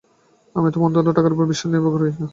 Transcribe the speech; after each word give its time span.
আমি 0.55 0.69
তো 0.73 0.77
মন্মথর 0.81 1.15
টাকার 1.17 1.33
উপর 1.33 1.45
বিশেষ 1.51 1.67
নির্ভর 1.67 1.91
করি 1.93 2.11
নি। 2.11 2.25